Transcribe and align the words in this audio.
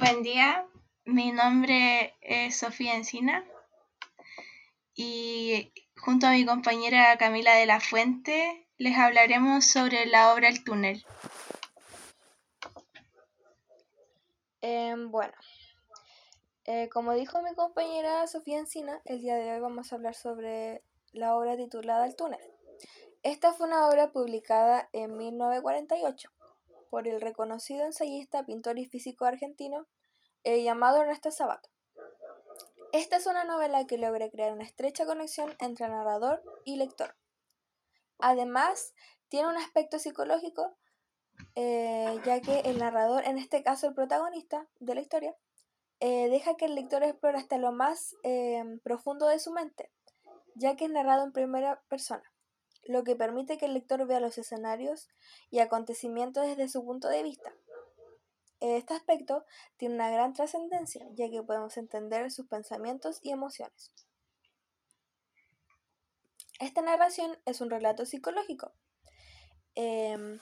Buen 0.00 0.22
día, 0.22 0.64
mi 1.06 1.32
nombre 1.32 2.14
es 2.20 2.56
Sofía 2.56 2.94
Encina 2.94 3.44
y 4.94 5.72
junto 5.96 6.28
a 6.28 6.30
mi 6.30 6.46
compañera 6.46 7.18
Camila 7.18 7.56
de 7.56 7.66
la 7.66 7.80
Fuente 7.80 8.68
les 8.76 8.96
hablaremos 8.96 9.66
sobre 9.66 10.06
la 10.06 10.32
obra 10.32 10.50
El 10.50 10.62
túnel. 10.62 11.04
Em, 14.60 15.10
bueno, 15.10 15.32
eh, 16.64 16.88
como 16.90 17.14
dijo 17.14 17.42
mi 17.42 17.52
compañera 17.56 18.24
Sofía 18.28 18.60
Encina, 18.60 19.02
el 19.04 19.20
día 19.20 19.34
de 19.34 19.50
hoy 19.50 19.58
vamos 19.58 19.92
a 19.92 19.96
hablar 19.96 20.14
sobre 20.14 20.84
la 21.10 21.34
obra 21.34 21.56
titulada 21.56 22.06
El 22.06 22.14
túnel. 22.14 22.40
Esta 23.24 23.52
fue 23.52 23.66
una 23.66 23.88
obra 23.88 24.12
publicada 24.12 24.88
en 24.92 25.16
1948 25.16 26.37
por 26.90 27.08
el 27.08 27.20
reconocido 27.20 27.84
ensayista, 27.84 28.44
pintor 28.44 28.78
y 28.78 28.86
físico 28.86 29.24
argentino 29.24 29.86
eh, 30.44 30.62
llamado 30.62 31.02
Ernesto 31.02 31.30
Sabato. 31.30 31.68
Esta 32.92 33.16
es 33.16 33.26
una 33.26 33.44
novela 33.44 33.86
que 33.86 33.98
logra 33.98 34.30
crear 34.30 34.52
una 34.52 34.64
estrecha 34.64 35.04
conexión 35.04 35.54
entre 35.60 35.88
narrador 35.88 36.42
y 36.64 36.76
lector. 36.76 37.16
Además, 38.18 38.94
tiene 39.28 39.48
un 39.48 39.56
aspecto 39.56 39.98
psicológico, 39.98 40.76
eh, 41.54 42.18
ya 42.24 42.40
que 42.40 42.60
el 42.60 42.78
narrador, 42.78 43.24
en 43.26 43.38
este 43.38 43.62
caso 43.62 43.88
el 43.88 43.94
protagonista 43.94 44.66
de 44.80 44.94
la 44.94 45.00
historia, 45.00 45.36
eh, 46.00 46.28
deja 46.30 46.56
que 46.56 46.64
el 46.64 46.74
lector 46.74 47.02
explore 47.02 47.38
hasta 47.38 47.58
lo 47.58 47.72
más 47.72 48.14
profundo 48.82 49.26
de 49.28 49.38
su 49.38 49.52
mente, 49.52 49.90
ya 50.54 50.76
que 50.76 50.86
es 50.86 50.90
narrado 50.90 51.24
en 51.24 51.32
primera 51.32 51.82
persona 51.88 52.24
lo 52.88 53.04
que 53.04 53.14
permite 53.14 53.58
que 53.58 53.66
el 53.66 53.74
lector 53.74 54.04
vea 54.06 54.18
los 54.18 54.38
escenarios 54.38 55.08
y 55.50 55.60
acontecimientos 55.60 56.46
desde 56.46 56.68
su 56.68 56.84
punto 56.84 57.08
de 57.08 57.22
vista. 57.22 57.54
Este 58.60 58.94
aspecto 58.94 59.44
tiene 59.76 59.94
una 59.94 60.10
gran 60.10 60.32
trascendencia, 60.32 61.06
ya 61.12 61.30
que 61.30 61.42
podemos 61.42 61.76
entender 61.76 62.30
sus 62.32 62.48
pensamientos 62.48 63.20
y 63.22 63.30
emociones. 63.30 63.92
Esta 66.58 66.80
narración 66.80 67.38
es 67.44 67.60
un 67.60 67.70
relato 67.70 68.04
psicológico 68.04 68.72
em, 69.76 70.40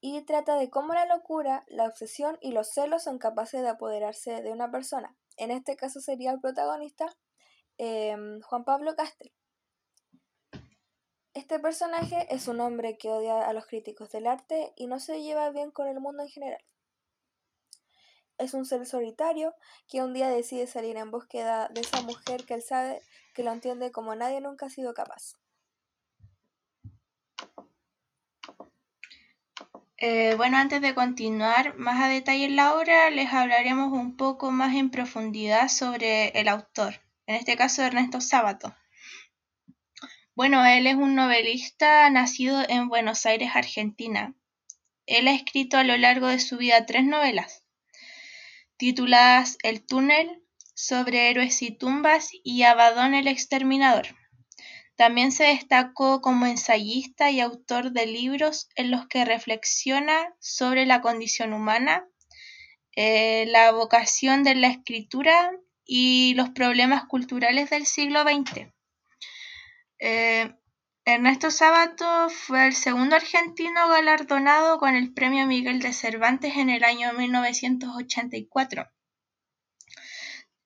y 0.00 0.22
trata 0.22 0.56
de 0.56 0.70
cómo 0.70 0.94
la 0.94 1.04
locura, 1.04 1.64
la 1.66 1.86
obsesión 1.86 2.38
y 2.40 2.52
los 2.52 2.72
celos 2.72 3.02
son 3.02 3.18
capaces 3.18 3.60
de 3.60 3.68
apoderarse 3.68 4.40
de 4.40 4.52
una 4.52 4.70
persona. 4.70 5.14
En 5.36 5.50
este 5.50 5.76
caso 5.76 6.00
sería 6.00 6.30
el 6.30 6.40
protagonista 6.40 7.14
em, 7.76 8.40
Juan 8.40 8.64
Pablo 8.64 8.94
Castel. 8.94 9.32
Este 11.36 11.58
personaje 11.58 12.26
es 12.34 12.48
un 12.48 12.62
hombre 12.62 12.96
que 12.96 13.10
odia 13.10 13.46
a 13.46 13.52
los 13.52 13.66
críticos 13.66 14.10
del 14.10 14.26
arte 14.26 14.72
y 14.74 14.86
no 14.86 14.98
se 14.98 15.22
lleva 15.22 15.50
bien 15.50 15.70
con 15.70 15.86
el 15.86 16.00
mundo 16.00 16.22
en 16.22 16.30
general. 16.30 16.64
Es 18.38 18.54
un 18.54 18.64
ser 18.64 18.86
solitario 18.86 19.54
que 19.86 20.02
un 20.02 20.14
día 20.14 20.30
decide 20.30 20.66
salir 20.66 20.96
en 20.96 21.10
búsqueda 21.10 21.68
de 21.68 21.82
esa 21.82 22.00
mujer 22.00 22.46
que 22.46 22.54
él 22.54 22.62
sabe 22.62 23.02
que 23.34 23.42
lo 23.42 23.52
entiende 23.52 23.92
como 23.92 24.14
nadie 24.14 24.40
nunca 24.40 24.64
ha 24.64 24.70
sido 24.70 24.94
capaz. 24.94 25.34
Eh, 29.98 30.36
bueno, 30.36 30.56
antes 30.56 30.80
de 30.80 30.94
continuar 30.94 31.76
más 31.76 32.02
a 32.02 32.08
detalle 32.08 32.46
en 32.46 32.56
la 32.56 32.74
obra, 32.74 33.10
les 33.10 33.30
hablaremos 33.30 33.92
un 33.92 34.16
poco 34.16 34.52
más 34.52 34.74
en 34.74 34.90
profundidad 34.90 35.68
sobre 35.68 36.28
el 36.28 36.48
autor, 36.48 36.94
en 37.26 37.34
este 37.34 37.58
caso 37.58 37.82
Ernesto 37.82 38.22
Sábato. 38.22 38.74
Bueno, 40.36 40.66
él 40.66 40.86
es 40.86 40.96
un 40.96 41.14
novelista 41.14 42.10
nacido 42.10 42.62
en 42.68 42.90
Buenos 42.90 43.24
Aires, 43.24 43.52
Argentina. 43.54 44.34
Él 45.06 45.28
ha 45.28 45.32
escrito 45.32 45.78
a 45.78 45.82
lo 45.82 45.96
largo 45.96 46.26
de 46.26 46.40
su 46.40 46.58
vida 46.58 46.84
tres 46.84 47.04
novelas, 47.04 47.64
tituladas 48.76 49.56
El 49.62 49.86
túnel, 49.86 50.42
sobre 50.74 51.30
héroes 51.30 51.62
y 51.62 51.70
tumbas 51.70 52.28
y 52.44 52.64
Abadón 52.64 53.14
el 53.14 53.28
exterminador. 53.28 54.08
También 54.96 55.32
se 55.32 55.44
destacó 55.44 56.20
como 56.20 56.44
ensayista 56.44 57.30
y 57.30 57.40
autor 57.40 57.92
de 57.92 58.04
libros 58.04 58.68
en 58.74 58.90
los 58.90 59.08
que 59.08 59.24
reflexiona 59.24 60.34
sobre 60.38 60.84
la 60.84 61.00
condición 61.00 61.54
humana, 61.54 62.06
eh, 62.94 63.46
la 63.48 63.72
vocación 63.72 64.44
de 64.44 64.54
la 64.54 64.68
escritura 64.68 65.50
y 65.86 66.34
los 66.34 66.50
problemas 66.50 67.06
culturales 67.06 67.70
del 67.70 67.86
siglo 67.86 68.20
XX. 68.20 68.75
Eh, 69.98 70.54
Ernesto 71.04 71.50
Sábato 71.50 72.28
fue 72.30 72.66
el 72.66 72.74
segundo 72.74 73.16
argentino 73.16 73.88
galardonado 73.88 74.78
con 74.78 74.94
el 74.96 75.14
Premio 75.14 75.46
Miguel 75.46 75.80
de 75.80 75.92
Cervantes 75.92 76.56
en 76.56 76.68
el 76.68 76.82
año 76.82 77.12
1984. 77.12 78.90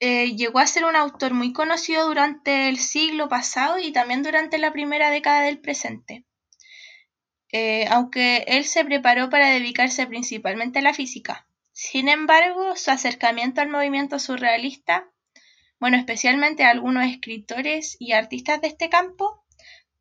Eh, 0.00 0.34
llegó 0.34 0.60
a 0.60 0.66
ser 0.66 0.86
un 0.86 0.96
autor 0.96 1.34
muy 1.34 1.52
conocido 1.52 2.06
durante 2.06 2.70
el 2.70 2.78
siglo 2.78 3.28
pasado 3.28 3.78
y 3.78 3.92
también 3.92 4.22
durante 4.22 4.56
la 4.56 4.72
primera 4.72 5.10
década 5.10 5.42
del 5.42 5.60
presente. 5.60 6.24
Eh, 7.52 7.86
aunque 7.90 8.44
él 8.46 8.64
se 8.64 8.84
preparó 8.84 9.28
para 9.28 9.50
dedicarse 9.50 10.06
principalmente 10.06 10.78
a 10.78 10.82
la 10.82 10.94
física. 10.94 11.46
Sin 11.72 12.08
embargo, 12.08 12.76
su 12.76 12.90
acercamiento 12.90 13.60
al 13.60 13.68
movimiento 13.68 14.18
surrealista 14.18 15.10
bueno, 15.80 15.96
especialmente 15.96 16.64
algunos 16.64 17.06
escritores 17.06 17.96
y 17.98 18.12
artistas 18.12 18.60
de 18.60 18.68
este 18.68 18.90
campo, 18.90 19.42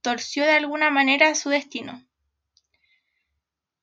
torció 0.01 0.43
de 0.43 0.51
alguna 0.51 0.91
manera 0.91 1.33
su 1.35 1.49
destino. 1.49 2.05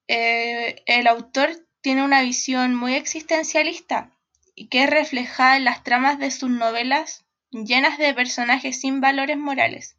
Eh, 0.06 0.82
el 0.86 1.06
autor 1.06 1.66
tiene 1.80 2.04
una 2.04 2.20
visión 2.22 2.74
muy 2.74 2.94
existencialista 2.94 4.12
y 4.54 4.68
que 4.68 4.84
es 4.84 4.90
reflejada 4.90 5.56
en 5.56 5.64
las 5.64 5.82
tramas 5.82 6.18
de 6.18 6.30
sus 6.30 6.50
novelas 6.50 7.24
llenas 7.50 7.96
de 7.96 8.12
personajes 8.12 8.78
sin 8.80 9.00
valores 9.00 9.38
morales. 9.38 9.96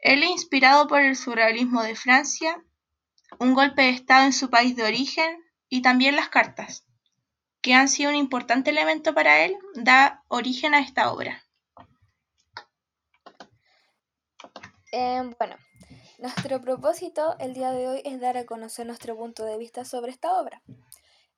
Él, 0.00 0.24
inspirado 0.24 0.88
por 0.88 1.00
el 1.00 1.14
surrealismo 1.14 1.84
de 1.84 1.94
Francia, 1.94 2.60
un 3.38 3.54
golpe 3.54 3.82
de 3.82 3.90
Estado 3.90 4.24
en 4.24 4.32
su 4.32 4.50
país 4.50 4.74
de 4.74 4.82
origen 4.82 5.38
y 5.68 5.80
también 5.80 6.16
las 6.16 6.28
cartas 6.28 6.84
que 7.62 7.74
han 7.74 7.88
sido 7.88 8.10
un 8.10 8.16
importante 8.16 8.70
elemento 8.70 9.14
para 9.14 9.44
él, 9.44 9.56
da 9.74 10.24
origen 10.28 10.74
a 10.74 10.80
esta 10.80 11.12
obra. 11.12 11.44
Em, 14.90 15.32
bueno, 15.38 15.56
nuestro 16.18 16.60
propósito 16.60 17.36
el 17.38 17.54
día 17.54 17.70
de 17.70 17.88
hoy 17.88 18.02
es 18.04 18.20
dar 18.20 18.36
a 18.36 18.44
conocer 18.44 18.84
nuestro 18.86 19.16
punto 19.16 19.44
de 19.44 19.56
vista 19.56 19.84
sobre 19.84 20.10
esta 20.10 20.38
obra, 20.38 20.60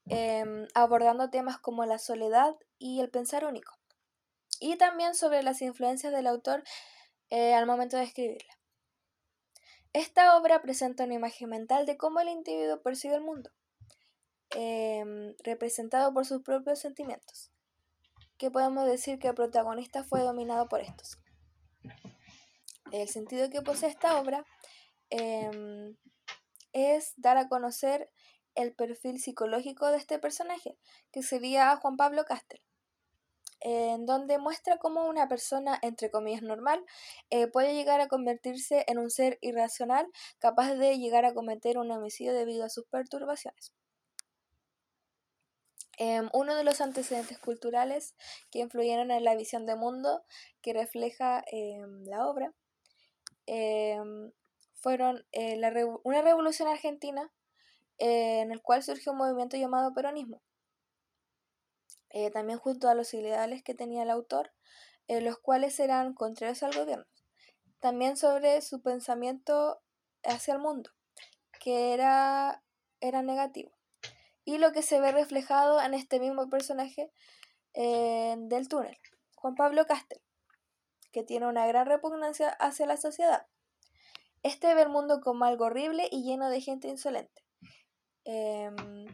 em, 0.06 0.66
abordando 0.74 1.30
temas 1.30 1.58
como 1.58 1.84
la 1.84 1.98
soledad 1.98 2.56
y 2.78 3.00
el 3.00 3.10
pensar 3.10 3.44
único, 3.44 3.74
y 4.60 4.76
también 4.76 5.14
sobre 5.14 5.42
las 5.42 5.60
influencias 5.60 6.12
del 6.12 6.26
autor 6.26 6.64
eh, 7.28 7.54
al 7.54 7.66
momento 7.66 7.96
de 7.98 8.04
escribirla. 8.04 8.54
Esta 9.92 10.36
obra 10.36 10.60
presenta 10.62 11.04
una 11.04 11.14
imagen 11.14 11.50
mental 11.50 11.86
de 11.86 11.96
cómo 11.96 12.20
el 12.20 12.28
individuo 12.28 12.82
percibe 12.82 13.14
el 13.14 13.20
mundo 13.20 13.50
Em, 14.50 15.34
representado 15.42 16.12
por 16.14 16.26
sus 16.26 16.42
propios 16.42 16.78
sentimientos, 16.78 17.50
que 18.38 18.50
podemos 18.50 18.86
decir 18.86 19.18
que 19.18 19.28
el 19.28 19.34
protagonista 19.34 20.04
fue 20.04 20.20
dominado 20.20 20.68
por 20.68 20.80
estos. 20.80 21.18
El 22.92 23.08
sentido 23.08 23.50
que 23.50 23.62
posee 23.62 23.88
esta 23.88 24.20
obra 24.20 24.44
em, 25.10 25.96
es 26.72 27.14
dar 27.16 27.36
a 27.36 27.48
conocer 27.48 28.10
el 28.54 28.72
perfil 28.74 29.20
psicológico 29.20 29.88
de 29.90 29.96
este 29.96 30.20
personaje, 30.20 30.78
que 31.10 31.22
sería 31.22 31.74
Juan 31.76 31.96
Pablo 31.96 32.24
Castel, 32.24 32.60
en 33.60 34.06
donde 34.06 34.38
muestra 34.38 34.78
cómo 34.78 35.06
una 35.08 35.28
persona, 35.28 35.80
entre 35.82 36.10
comillas, 36.12 36.42
normal, 36.42 36.84
eh, 37.30 37.48
puede 37.48 37.74
llegar 37.74 38.00
a 38.00 38.06
convertirse 38.06 38.84
en 38.86 38.98
un 38.98 39.10
ser 39.10 39.38
irracional 39.40 40.06
capaz 40.38 40.74
de 40.74 40.98
llegar 40.98 41.24
a 41.24 41.34
cometer 41.34 41.78
un 41.78 41.90
homicidio 41.90 42.34
debido 42.34 42.64
a 42.64 42.70
sus 42.70 42.84
perturbaciones. 42.86 43.72
Em, 45.96 46.28
uno 46.32 46.56
de 46.56 46.64
los 46.64 46.80
antecedentes 46.80 47.38
culturales 47.38 48.14
que 48.50 48.58
influyeron 48.58 49.10
en 49.10 49.24
la 49.24 49.36
visión 49.36 49.64
de 49.64 49.76
mundo 49.76 50.24
que 50.60 50.72
refleja 50.72 51.44
em, 51.46 52.04
la 52.06 52.26
obra 52.26 52.52
em, 53.46 54.32
fueron 54.74 55.24
eh, 55.32 55.60
una 56.02 56.22
revolución 56.22 56.68
argentina 56.68 57.30
eh, 57.98 58.40
en 58.40 58.50
el 58.50 58.60
cual 58.60 58.82
surgió 58.82 59.12
un 59.12 59.18
movimiento 59.18 59.56
llamado 59.56 59.94
peronismo. 59.94 60.42
Eh, 62.10 62.30
también 62.30 62.58
junto 62.58 62.88
a 62.88 62.94
los 62.94 63.12
ideales 63.14 63.62
que 63.62 63.74
tenía 63.74 64.02
el 64.02 64.10
autor, 64.10 64.52
los 65.08 65.38
cuales 65.38 65.78
eran 65.80 66.14
contrarios 66.14 66.62
al 66.62 66.74
gobierno. 66.74 67.06
También 67.80 68.16
sobre 68.16 68.62
su 68.62 68.82
pensamiento 68.82 69.80
hacia 70.22 70.54
el 70.54 70.60
mundo, 70.60 70.90
que 71.60 71.92
era, 71.92 72.62
era 73.00 73.22
negativo 73.22 73.72
y 74.44 74.58
lo 74.58 74.72
que 74.72 74.82
se 74.82 75.00
ve 75.00 75.12
reflejado 75.12 75.80
en 75.80 75.94
este 75.94 76.20
mismo 76.20 76.48
personaje 76.48 77.10
del 77.74 78.68
túnel, 78.68 78.96
Juan 79.34 79.54
Pablo 79.56 79.84
Castel, 79.86 80.20
que 81.10 81.24
tiene 81.24 81.46
una 81.46 81.66
gran 81.66 81.86
repugnancia 81.86 82.50
hacia 82.50 82.86
la 82.86 82.96
sociedad. 82.96 83.46
Este 84.42 84.74
ve 84.74 84.82
el 84.82 84.90
mundo 84.90 85.20
como 85.20 85.44
algo 85.44 85.64
horrible 85.64 86.08
y 86.10 86.22
lleno 86.22 86.50
de 86.50 86.60
gente 86.60 86.88
insolente. 86.88 87.42
Em, 88.24 89.06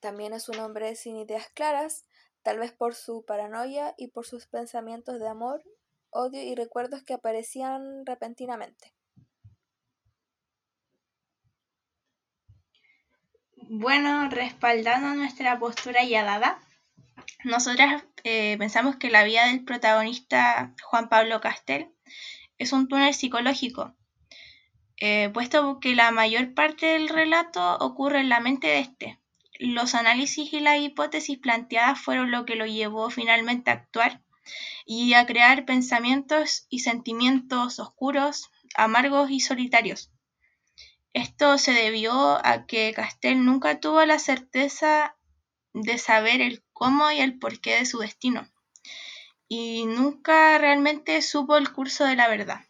también 0.00 0.32
es 0.34 0.48
un 0.48 0.58
hombre 0.60 0.94
sin 0.94 1.16
ideas 1.16 1.48
claras, 1.54 2.04
tal 2.42 2.58
vez 2.58 2.72
por 2.72 2.94
su 2.94 3.24
paranoia 3.24 3.94
y 3.96 4.08
por 4.08 4.26
sus 4.26 4.46
pensamientos 4.46 5.18
de 5.18 5.28
amor, 5.28 5.64
odio 6.10 6.42
y 6.42 6.54
recuerdos 6.54 7.02
que 7.02 7.14
aparecían 7.14 8.04
repentinamente. 8.04 8.94
Bueno, 13.70 14.28
respaldando 14.28 15.14
nuestra 15.14 15.58
postura 15.58 16.04
ya 16.04 16.22
dada, 16.22 16.60
nosotras 17.44 18.04
eh, 18.22 18.56
pensamos 18.58 18.96
que 18.96 19.10
la 19.10 19.24
vida 19.24 19.46
del 19.46 19.64
protagonista 19.64 20.74
Juan 20.82 21.08
Pablo 21.08 21.40
Castel 21.40 21.88
es 22.58 22.74
un 22.74 22.88
túnel 22.88 23.14
psicológico, 23.14 23.94
eh, 25.00 25.30
puesto 25.32 25.80
que 25.80 25.94
la 25.94 26.10
mayor 26.10 26.52
parte 26.52 26.84
del 26.84 27.08
relato 27.08 27.78
ocurre 27.78 28.20
en 28.20 28.28
la 28.28 28.40
mente 28.40 28.66
de 28.66 28.80
este. 28.80 29.18
Los 29.58 29.94
análisis 29.94 30.52
y 30.52 30.60
las 30.60 30.80
hipótesis 30.80 31.38
planteadas 31.38 31.98
fueron 31.98 32.30
lo 32.30 32.44
que 32.44 32.56
lo 32.56 32.66
llevó 32.66 33.08
finalmente 33.08 33.70
a 33.70 33.74
actuar 33.74 34.20
y 34.84 35.14
a 35.14 35.24
crear 35.24 35.64
pensamientos 35.64 36.66
y 36.68 36.80
sentimientos 36.80 37.78
oscuros, 37.78 38.50
amargos 38.74 39.30
y 39.30 39.40
solitarios. 39.40 40.10
Esto 41.14 41.58
se 41.58 41.70
debió 41.70 42.12
a 42.44 42.66
que 42.66 42.92
Castel 42.92 43.44
nunca 43.44 43.78
tuvo 43.78 44.04
la 44.04 44.18
certeza 44.18 45.16
de 45.72 45.96
saber 45.96 46.40
el 46.40 46.64
cómo 46.72 47.08
y 47.12 47.20
el 47.20 47.38
porqué 47.38 47.76
de 47.76 47.86
su 47.86 47.98
destino, 47.98 48.48
y 49.46 49.86
nunca 49.86 50.58
realmente 50.58 51.22
supo 51.22 51.56
el 51.56 51.72
curso 51.72 52.04
de 52.04 52.16
la 52.16 52.26
verdad. 52.26 52.62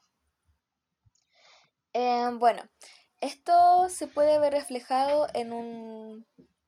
Em, 1.94 2.38
bueno, 2.38 2.62
esto 3.22 3.88
se 3.88 4.08
puede 4.08 4.38
ver 4.38 4.52
reflejado 4.52 5.26
en 5.32 5.52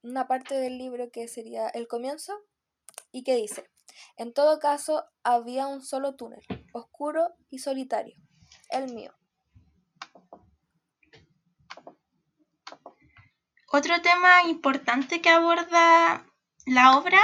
una 0.02 0.26
parte 0.26 0.54
del 0.54 0.78
libro 0.78 1.10
que 1.10 1.28
sería 1.28 1.68
el 1.68 1.88
comienzo 1.88 2.32
y 3.12 3.22
que 3.22 3.36
dice, 3.36 3.68
en 4.16 4.32
todo 4.32 4.60
caso 4.60 5.04
había 5.22 5.66
un 5.66 5.82
solo 5.82 6.14
túnel, 6.16 6.40
oscuro 6.72 7.34
y 7.50 7.58
solitario, 7.58 8.16
el 8.70 8.94
mío. 8.94 9.12
Otro 13.68 14.00
tema 14.00 14.44
importante 14.44 15.20
que 15.20 15.28
aborda 15.28 16.24
la 16.66 16.96
obra 16.96 17.20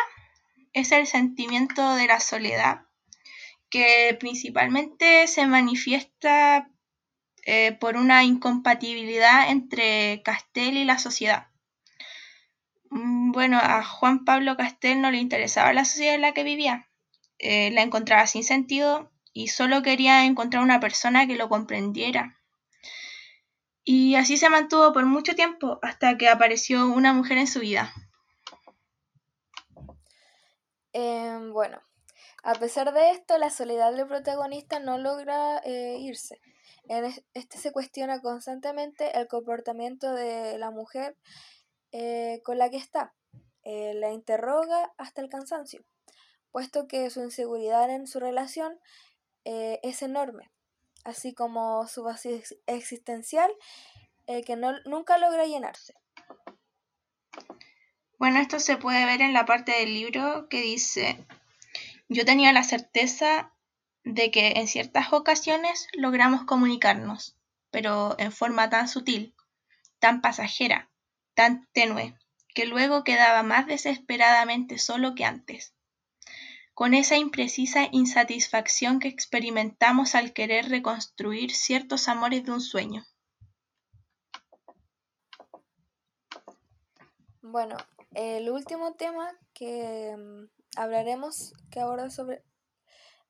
es 0.73 0.91
el 0.91 1.07
sentimiento 1.07 1.95
de 1.95 2.07
la 2.07 2.19
soledad, 2.19 2.87
que 3.71 4.17
principalmente 4.19 5.27
se 5.29 5.47
manifiesta 5.47 6.69
eh, 7.45 7.73
por 7.73 7.97
una 7.97 8.25
incompatibilidad 8.25 9.51
entre 9.51 10.23
Castel 10.23 10.77
y 10.77 10.85
la 10.85 10.99
sociedad. 10.99 11.49
Mm, 12.91 13.33
bueno, 13.33 13.59
a 13.63 13.85
Juan 13.85 14.25
Pablo 14.25 14.57
Castel 14.57 15.01
no 15.01 15.11
le 15.11 15.19
interesaba 15.19 15.73
la 15.73 15.85
sociedad 15.85 16.15
en 16.15 16.23
la 16.23 16.35
que 16.35 16.45
vivía, 16.45 16.89
eh, 17.39 17.71
la 17.71 17.83
encontraba 17.83 18.27
sin 18.27 18.45
sentido 18.45 19.13
y 19.33 19.49
solo 19.49 19.83
quería 19.83 20.25
encontrar 20.25 20.63
una 20.63 20.81
persona 20.81 21.27
que 21.27 21.37
lo 21.37 21.49
comprendiera. 21.49 22.42
Y 23.85 24.15
así 24.15 24.37
se 24.37 24.49
mantuvo 24.49 24.93
por 24.93 25.07
mucho 25.07 25.35
tiempo 25.35 25.81
hasta 25.83 26.17
que 26.17 26.29
apareció 26.29 26.87
una 26.87 27.13
mujer 27.13 27.39
en 27.39 27.49
su 27.49 27.61
vida. 27.61 27.93
Em, 30.93 31.53
bueno, 31.53 31.83
a 32.45 32.55
pesar 32.55 32.93
de 32.93 33.11
esto, 33.11 33.39
la 33.39 33.51
soledad 33.51 33.93
del 33.93 34.07
protagonista 34.07 34.79
no 34.79 34.99
logra 34.99 35.59
eh, 35.65 35.97
irse. 35.99 36.41
En 36.89 37.13
este 37.35 37.59
se 37.59 37.73
cuestiona 37.73 38.21
constantemente 38.21 39.19
el 39.19 39.27
comportamiento 39.27 40.13
de 40.15 40.59
la 40.59 40.71
mujer 40.71 41.17
eh, 41.91 42.41
con 42.45 42.59
la 42.59 42.71
que 42.71 42.77
está. 42.77 43.15
Eh, 43.65 43.95
la 43.95 44.13
interroga 44.13 44.93
hasta 44.97 45.23
el 45.23 45.29
cansancio, 45.29 45.85
puesto 46.53 46.87
que 46.87 47.11
su 47.11 47.21
inseguridad 47.23 47.91
en 47.91 48.07
su 48.07 48.21
relación 48.21 48.79
es 49.45 50.03
enorme 50.03 50.52
así 51.05 51.35
como 51.35 51.87
su 51.89 52.03
vacío 52.03 52.39
existencial 52.67 53.51
eh, 54.27 54.43
que 54.45 54.57
no, 54.57 54.73
nunca 54.85 55.19
logra 55.19 55.47
llenarse. 55.47 55.95
Bueno, 58.19 58.39
esto 58.39 58.61
se 58.61 58.77
puede 58.77 59.05
ver 59.05 59.21
en 59.21 59.33
la 59.33 59.47
parte 59.47 59.73
del 59.73 59.95
libro 59.95 60.49
que 60.49 60.61
dice, 60.61 61.27
yo 62.09 62.25
tenía 62.25 62.53
la 62.53 62.63
certeza 62.63 63.53
de 64.05 64.31
que 64.31 64.53
en 64.57 64.69
ciertas 64.69 65.13
ocasiones 65.13 65.89
logramos 65.95 66.45
comunicarnos, 66.45 67.37
pero 67.71 68.15
en 68.19 68.31
forma 68.31 68.71
tan 68.71 68.89
sutil, 68.89 69.35
tan 69.99 70.21
pasajera, 70.21 70.91
tan 71.35 71.69
tenue, 71.73 72.17
que 72.55 72.67
luego 72.67 73.03
quedaba 73.03 73.43
más 73.43 73.67
desesperadamente 73.67 74.79
solo 74.79 75.15
que 75.15 75.25
antes 75.25 75.75
con 76.83 76.95
esa 76.95 77.17
imprecisa 77.17 77.87
insatisfacción 77.93 78.99
que 78.99 79.07
experimentamos 79.07 80.17
al 80.17 80.33
querer 80.33 80.69
reconstruir 80.69 81.53
ciertos 81.53 82.09
amores 82.09 82.45
de 82.45 82.51
un 82.51 82.61
sueño. 82.61 83.05
Bueno, 87.41 87.77
el 88.17 88.51
último 88.51 88.95
tema 88.95 89.31
que 89.55 90.17
mm, 90.19 90.51
hablaremos, 90.77 91.53
que 91.71 91.79
aborda 91.79 92.11
sobre... 92.11 92.43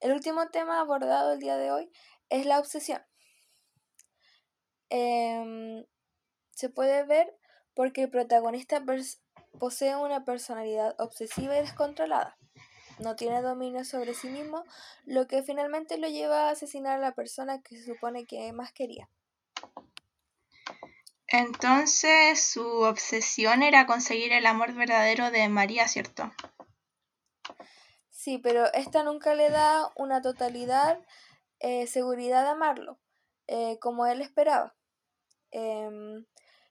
El 0.01 0.13
último 0.13 0.49
tema 0.49 0.81
abordado 0.81 1.35
el 1.35 1.39
día 1.39 1.59
de 1.59 1.73
hoy 1.73 1.93
es 2.31 2.47
la 2.47 2.59
obsesión. 2.59 3.03
Em, 4.89 5.85
se 6.53 6.71
puede 6.71 7.05
ver 7.05 7.37
porque 7.75 8.05
el 8.05 8.11
protagonista 8.11 8.83
posee 9.61 9.95
una 9.95 10.25
personalidad 10.25 10.99
obsesiva 10.99 11.55
y 11.59 11.61
descontrolada 11.61 12.39
no 13.03 13.17
tiene 13.17 13.43
dominio 13.43 13.85
sobre 13.85 14.15
sí 14.15 14.29
mismo, 14.29 14.65
lo 15.05 15.27
que 15.27 15.43
finalmente 15.43 15.99
lo 15.99 16.09
lleva 16.09 16.49
a 16.49 16.51
asesinar 16.51 16.99
a 16.99 17.01
la 17.01 17.15
persona 17.15 17.61
que 17.61 17.77
se 17.77 17.85
supone 17.85 18.27
que 18.27 18.53
más 18.53 18.73
quería. 18.73 19.09
Entonces 21.29 22.43
su 22.43 22.67
obsesión 22.83 23.63
era 23.63 23.87
conseguir 23.87 24.33
el 24.33 24.47
amor 24.47 24.75
verdadero 24.75 25.31
de 25.31 25.49
María, 25.49 25.89
¿cierto? 25.89 26.31
Sí, 28.11 28.39
pero 28.39 28.73
esta 28.73 29.03
nunca 29.03 29.35
le 29.35 29.51
da 29.51 29.91
una 29.97 30.23
totalidad 30.23 31.01
eh, 31.65 31.87
seguridad 31.87 32.43
de 32.43 32.51
amarlo, 32.51 32.99
eh, 33.47 33.79
como 33.79 34.07
él 34.07 34.21
esperaba. 34.21 34.75
Em, 35.53 36.27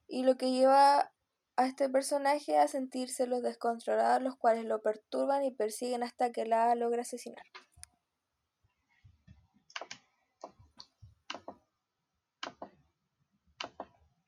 y 0.08 0.24
lo 0.24 0.36
que 0.36 0.52
lleva 0.52 1.14
a 1.56 1.66
este 1.66 1.90
personaje 1.90 2.58
a 2.58 2.68
sentirse 2.68 3.28
los 3.28 3.42
descontrolados, 3.42 4.22
los 4.22 4.36
cuales 4.36 4.66
lo 4.66 4.82
perturban 4.82 5.44
y 5.44 5.52
persiguen 5.52 6.04
hasta 6.04 6.32
que 6.32 6.46
la 6.46 6.74
logra 6.76 7.02
asesinar. 7.02 7.44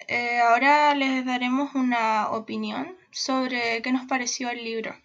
Eh, 0.08 0.40
ahora 0.42 0.94
les 0.96 1.26
daremos 1.26 1.74
una 1.76 2.30
opinión 2.32 2.98
sobre 3.12 3.82
qué 3.82 3.92
nos 3.92 4.06
pareció 4.06 4.50
el 4.50 4.64
libro. 4.64 4.96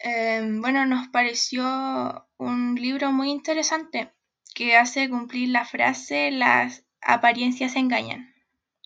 Eh, 0.00 0.42
bueno, 0.60 0.84
nos 0.84 1.08
pareció 1.08 2.28
un 2.36 2.74
libro 2.74 3.12
muy 3.12 3.30
interesante 3.30 4.12
que 4.54 4.76
hace 4.76 5.08
cumplir 5.08 5.48
la 5.50 5.64
frase 5.64 6.30
las 6.30 6.84
apariencias 7.00 7.76
engañan 7.76 8.35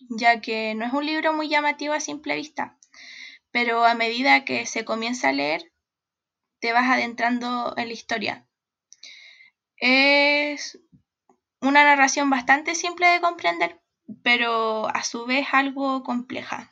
ya 0.09 0.40
que 0.40 0.75
no 0.75 0.87
es 0.87 0.92
un 0.92 1.07
libro 1.07 1.33
muy 1.33 1.49
llamativo 1.49 1.92
a 1.92 2.00
simple 2.00 2.37
vista, 2.37 2.78
pero 3.50 3.85
a 3.85 3.95
medida 3.95 4.45
que 4.45 4.66
se 4.66 4.85
comienza 4.85 5.28
a 5.28 5.33
leer, 5.33 5.73
te 6.61 6.73
vas 6.73 6.88
adentrando 6.88 7.75
en 7.76 7.88
la 7.88 7.95
historia. 7.95 8.47
Es 9.76 10.78
una 11.61 11.85
narración 11.85 12.30
bastante 12.30 12.75
simple 12.75 13.07
de 13.09 13.21
comprender, 13.21 13.80
pero 14.23 14.88
a 14.88 15.02
su 15.02 15.26
vez 15.26 15.49
algo 15.52 16.02
compleja, 16.02 16.71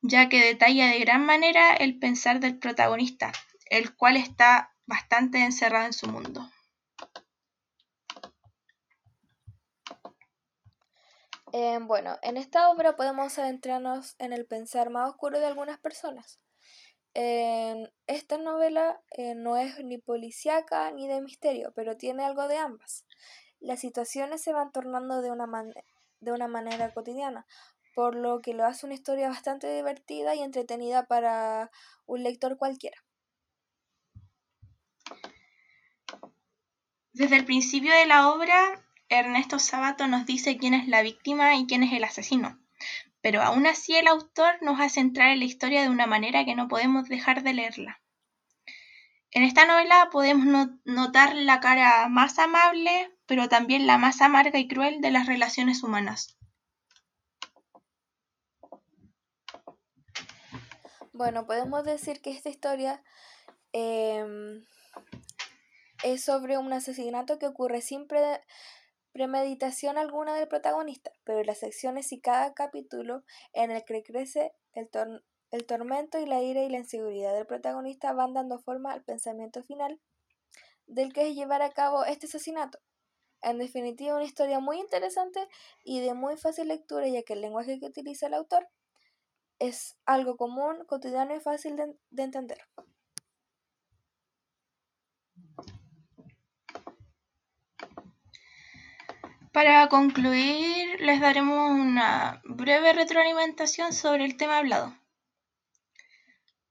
ya 0.00 0.28
que 0.28 0.44
detalla 0.44 0.88
de 0.88 0.98
gran 1.00 1.24
manera 1.24 1.74
el 1.74 1.98
pensar 1.98 2.40
del 2.40 2.58
protagonista, 2.58 3.32
el 3.66 3.94
cual 3.94 4.16
está 4.16 4.74
bastante 4.86 5.44
encerrado 5.44 5.86
en 5.86 5.92
su 5.92 6.08
mundo. 6.08 6.50
Em, 11.52 11.86
bueno, 11.86 12.18
en 12.22 12.38
esta 12.38 12.70
obra 12.70 12.96
podemos 12.96 13.38
adentrarnos 13.38 14.16
en 14.18 14.32
el 14.32 14.46
pensar 14.46 14.88
más 14.88 15.10
oscuro 15.10 15.38
de 15.38 15.46
algunas 15.46 15.78
personas. 15.78 16.40
esta 18.06 18.38
novela 18.38 19.02
eh, 19.10 19.34
no 19.34 19.58
es 19.58 19.78
ni 19.84 19.98
policíaca 19.98 20.90
ni 20.92 21.08
de 21.08 21.20
misterio, 21.20 21.72
pero 21.74 21.98
tiene 21.98 22.24
algo 22.24 22.48
de 22.48 22.56
ambas. 22.56 23.04
Las 23.60 23.80
situaciones 23.80 24.42
se 24.42 24.54
van 24.54 24.72
tornando 24.72 25.20
de 25.20 25.30
una, 25.30 25.46
de 26.20 26.32
una 26.32 26.48
manera 26.48 26.94
cotidiana, 26.94 27.46
por 27.94 28.14
lo 28.14 28.40
que 28.40 28.54
lo 28.54 28.64
hace 28.64 28.86
una 28.86 28.94
historia 28.94 29.28
bastante 29.28 29.68
divertida 29.74 30.34
y 30.34 30.42
entretenida 30.42 31.04
para 31.06 31.70
un 32.06 32.22
lector 32.22 32.56
cualquiera. 32.56 33.04
Desde 37.12 37.36
el 37.36 37.44
principio 37.44 37.92
de 37.94 38.06
la 38.06 38.30
obra 38.30 38.82
Ernesto 39.12 39.58
Sábato 39.58 40.06
nos 40.08 40.26
dice 40.26 40.56
quién 40.56 40.74
es 40.74 40.88
la 40.88 41.02
víctima 41.02 41.56
y 41.56 41.66
quién 41.66 41.82
es 41.82 41.92
el 41.92 42.04
asesino. 42.04 42.58
pero 43.20 43.40
aún 43.40 43.66
así 43.68 43.94
el 43.94 44.08
autor 44.08 44.60
nos 44.62 44.80
hace 44.80 44.98
entrar 44.98 45.28
en 45.30 45.38
la 45.38 45.44
historia 45.44 45.82
de 45.82 45.88
una 45.88 46.06
manera 46.06 46.44
que 46.44 46.56
no 46.56 46.66
podemos 46.66 47.08
dejar 47.08 47.44
de 47.44 47.54
leerla. 47.54 48.02
En 49.30 49.44
esta 49.44 49.64
novela 49.64 50.08
podemos 50.10 50.68
notar 50.84 51.34
la 51.36 51.60
cara 51.60 52.08
más 52.08 52.38
amable, 52.38 53.16
pero 53.26 53.48
también 53.48 53.86
la 53.86 53.96
más 53.96 54.20
amarga 54.20 54.58
y 54.58 54.68
cruel 54.68 55.00
de 55.00 55.10
las 55.10 55.26
relaciones 55.26 55.82
humanas. 55.82 56.36
Bueno, 61.12 61.46
podemos 61.46 61.84
decir 61.84 62.20
que 62.20 62.30
esta 62.30 62.50
historia 62.50 63.02
em, 63.72 64.66
es 66.02 66.24
sobre 66.24 66.58
un 66.58 66.72
asesinato 66.72 67.38
que 67.38 67.46
ocurre 67.46 67.80
sin 67.80 68.06
premeditación 69.12 69.98
alguna 69.98 70.34
del 70.34 70.48
protagonista, 70.48 71.12
pero 71.24 71.42
las 71.44 71.58
secciones 71.58 72.12
y 72.12 72.20
cada 72.20 72.54
capítulo 72.54 73.22
en 73.52 73.70
el 73.70 73.84
que 73.84 74.02
crece 74.02 74.54
el, 74.72 74.88
tormento 75.66 76.18
y 76.18 76.26
la 76.26 76.42
ira 76.42 76.62
y 76.62 76.70
la 76.70 76.78
inseguridad 76.78 77.34
del 77.34 77.46
protagonista 77.46 78.12
van 78.12 78.32
dando 78.32 78.58
forma 78.58 78.92
al 78.92 79.04
pensamiento 79.04 79.62
final 79.62 80.00
del 80.86 81.12
que 81.12 81.28
es 81.28 81.34
llevar 81.34 81.62
a 81.62 81.70
cabo 81.70 82.04
este 82.04 82.26
asesinato. 82.26 82.78
En 83.42 83.58
definitiva, 83.58 84.14
una 84.14 84.24
historia 84.24 84.60
muy 84.60 84.78
interesante 84.78 85.46
y 85.84 86.00
de 86.00 86.14
muy 86.14 86.36
fácil 86.36 86.68
lectura, 86.68 87.08
ya 87.08 87.22
que 87.22 87.34
el 87.34 87.40
lenguaje 87.40 87.78
que 87.80 87.86
utiliza 87.86 88.28
el 88.28 88.34
autor 88.34 88.68
es 89.58 89.96
algo 90.06 90.36
común, 90.36 90.84
cotidiano 90.86 91.34
y 91.34 91.40
fácil 91.40 91.76
de 91.76 92.22
entender. 92.22 92.58
Para 99.52 99.86
concluir, 99.88 100.98
les 101.02 101.20
daremos 101.20 101.72
una 101.72 102.40
breve 102.42 102.94
retroalimentación 102.94 103.92
sobre 103.92 104.24
el 104.24 104.38
tema 104.38 104.56
hablado. 104.56 104.96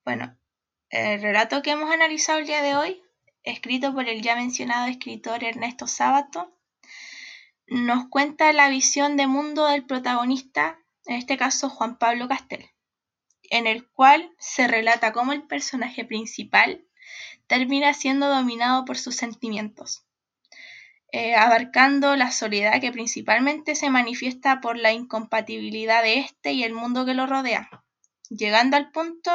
Bueno, 0.04 0.36
el 0.90 1.22
relato 1.22 1.62
que 1.62 1.70
hemos 1.70 1.92
analizado 1.92 2.40
el 2.40 2.48
día 2.48 2.64
de 2.64 2.76
hoy, 2.76 3.04
escrito 3.44 3.94
por 3.94 4.10
el 4.10 4.24
ya 4.24 4.36
mencionado 4.36 4.88
escritor 4.88 5.44
Ernesto 5.44 5.86
Sábato, 5.86 6.58
nos 7.68 8.10
cuenta 8.10 8.52
la 8.52 8.68
visión 8.70 9.16
de 9.16 9.28
mundo 9.28 9.68
del 9.68 9.86
protagonista, 9.86 10.80
en 11.06 11.18
este 11.18 11.38
caso 11.38 11.70
Juan 11.70 12.00
Pablo 12.00 12.28
Castel, 12.28 12.68
en 13.52 13.68
el 13.68 13.88
cual 13.92 14.34
se 14.40 14.68
relata 14.68 15.14
cómo 15.14 15.34
el 15.34 15.44
personaje 15.44 16.04
principal 16.04 16.84
termina 17.46 17.94
siendo 17.94 18.28
dominado 18.28 18.86
por 18.86 18.98
sus 18.98 19.16
sentimientos, 19.16 20.04
eh, 21.12 21.36
abarcando 21.36 22.16
la 22.16 22.32
soledad 22.32 22.80
que 22.80 22.92
principalmente 22.92 23.76
se 23.76 23.90
manifiesta 23.90 24.62
por 24.62 24.78
la 24.78 24.94
incompatibilidad 24.94 26.04
de 26.04 26.20
éste 26.20 26.54
y 26.54 26.64
el 26.64 26.74
mundo 26.74 27.06
que 27.06 27.14
lo 27.14 27.28
rodea, 27.28 27.70
llegando 28.30 28.78
al 28.78 28.92
punto 28.92 29.32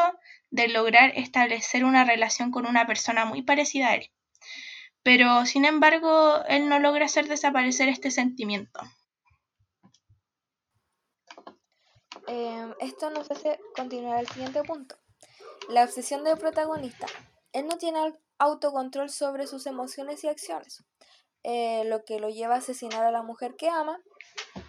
de 0.50 0.68
lograr 0.68 1.12
establecer 1.16 1.84
una 1.84 2.04
relación 2.04 2.50
con 2.50 2.66
una 2.66 2.86
persona 2.86 3.26
muy 3.26 3.42
parecida 3.42 3.88
a 3.88 3.94
él. 3.96 4.10
Pero, 5.02 5.46
sin 5.46 5.64
embargo, 5.64 6.42
él 6.48 6.68
no 6.68 6.78
logra 6.78 7.04
hacer 7.04 7.28
desaparecer 7.28 7.88
este 7.88 8.10
sentimiento. 8.10 8.80
Em, 12.26 12.74
esto 12.80 13.10
nos 13.10 13.30
hace 13.30 13.60
continuar 13.76 14.18
al 14.18 14.26
siguiente 14.28 14.62
punto. 14.64 14.96
La 15.68 15.84
obsesión 15.84 16.24
del 16.24 16.38
protagonista. 16.38 17.06
Él 17.52 17.66
no 17.66 17.76
tiene 17.78 18.14
autocontrol 18.38 19.10
sobre 19.10 19.46
sus 19.46 19.66
emociones 19.66 20.24
y 20.24 20.28
acciones, 20.28 20.84
eh, 21.46 21.84
lo 21.84 22.04
que 22.04 22.18
lo 22.18 22.28
lleva 22.28 22.56
a 22.56 22.58
asesinar 22.58 23.06
a 23.06 23.10
la 23.10 23.22
mujer 23.22 23.54
que 23.56 23.68
ama, 23.68 23.98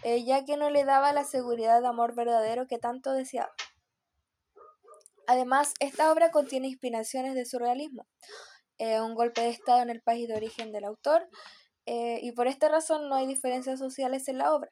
ya 0.03 0.45
que 0.45 0.55
no 0.55 0.69
le 0.69 0.85
daba 0.85 1.11
la 1.11 1.25
seguridad 1.25 1.81
de 1.81 1.87
amor 1.87 2.15
verdadero 2.15 2.67
que 2.67 2.77
tanto 2.77 3.11
deseaba. 3.11 3.51
Además, 5.27 5.73
esta 5.81 6.09
obra 6.13 6.31
contiene 6.31 6.69
inspiraciones 6.69 7.35
de 7.35 7.45
surrealismo, 7.45 8.07
eh, 8.77 9.01
un 9.01 9.13
golpe 9.13 9.41
de 9.41 9.49
Estado 9.49 9.81
en 9.81 9.89
el 9.89 10.01
país 10.01 10.25
de 10.29 10.35
origen 10.35 10.71
del 10.71 10.85
autor, 10.85 11.27
eh, 11.85 12.19
y 12.21 12.31
por 12.31 12.47
esta 12.47 12.69
razón 12.69 13.09
no 13.09 13.15
hay 13.15 13.27
diferencias 13.27 13.77
sociales 13.77 14.29
en 14.29 14.37
la 14.37 14.53
obra. 14.53 14.71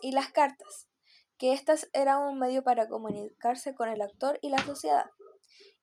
Y 0.00 0.12
las 0.12 0.32
cartas, 0.32 0.88
que 1.36 1.52
estas 1.52 1.90
eran 1.92 2.22
un 2.22 2.38
medio 2.38 2.62
para 2.62 2.88
comunicarse 2.88 3.74
con 3.74 3.90
el 3.90 4.00
autor 4.00 4.38
y 4.40 4.48
la 4.48 4.64
sociedad, 4.64 5.10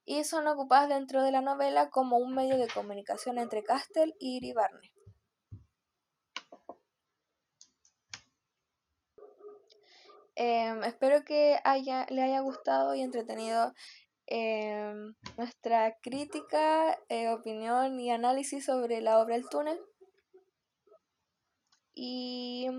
y 0.06 0.24
son 0.24 0.48
ocupadas 0.48 0.90
dentro 0.90 1.22
de 1.22 1.32
la 1.32 1.42
novela 1.42 1.92
como 1.92 2.18
un 2.18 2.34
medio 2.34 2.58
de 2.58 2.68
comunicación 2.68 3.38
entre 3.38 3.64
Castell 3.64 4.16
y 4.20 4.38
Iribarne. 4.38 4.92
Em, 10.42 10.82
espero 10.86 11.26
que 11.26 11.60
haya, 11.66 12.06
le 12.10 12.22
haya 12.24 12.40
gustado 12.40 12.96
y 12.96 13.02
entretenido 13.02 13.74
em, 14.26 15.14
nuestra 15.36 15.98
crítica, 16.00 16.98
eh, 17.10 17.28
opinión 17.28 18.00
y 18.00 18.10
análisis 18.10 18.64
sobre 18.64 19.02
la 19.02 19.20
obra 19.20 19.36
El 19.36 19.50
túnel. 19.50 19.78
Y 21.94 22.70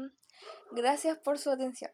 gracias 0.73 1.19
por 1.19 1.37
su 1.39 1.51
atención. 1.51 1.91